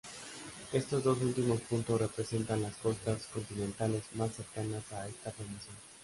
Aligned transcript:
Estos 0.73 1.03
dos 1.03 1.21
últimos 1.21 1.61
puntos 1.61 2.01
representan 2.01 2.63
las 2.63 2.75
costas 2.77 3.27
continentales 3.31 4.01
más 4.15 4.31
cercanas 4.33 4.91
a 4.93 5.07
esta 5.07 5.29
formación. 5.29 5.75